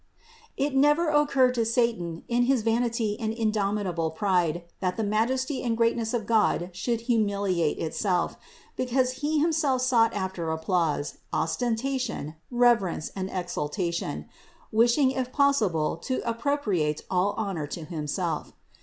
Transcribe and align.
It 0.57 0.75
never 0.75 1.09
occurred 1.09 1.53
to 1.53 1.63
satan 1.63 2.23
in 2.27 2.45
his 2.45 2.63
vanity 2.63 3.19
and 3.19 3.31
indomitable 3.31 4.09
pride, 4.09 4.63
that 4.79 4.97
the 4.97 5.03
THE 5.03 5.09
INCARNATION 5.09 5.37
423 5.61 5.61
majesty 5.61 5.63
and 5.63 5.77
greatness 5.77 6.13
of 6.15 6.25
God 6.25 6.75
should 6.75 7.01
humiliate 7.01 7.77
itself; 7.77 8.35
because 8.75 9.11
he 9.21 9.37
himself 9.37 9.83
sought 9.83 10.15
after 10.15 10.49
applause, 10.49 11.19
ostentation, 11.31 12.33
reverence 12.49 13.11
and 13.15 13.29
exaltation, 13.31 14.25
wishing 14.71 15.11
if 15.11 15.31
possible 15.31 15.97
to 15.97 16.17
appro 16.21 16.59
priate 16.59 17.03
all 17.11 17.35
honor 17.37 17.67
to 17.67 17.83
himself. 17.83 18.53